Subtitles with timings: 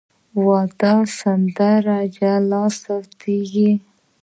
[0.33, 1.47] د واده سند
[2.15, 3.71] جلا ثبتېږي.